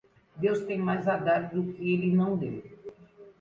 [0.35, 2.63] Deus tem mais a dar do que ele não deu.